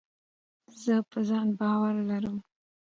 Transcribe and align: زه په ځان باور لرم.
زه 0.83 0.95
په 1.09 1.19
ځان 1.29 1.47
باور 1.59 1.95
لرم. 2.09 2.37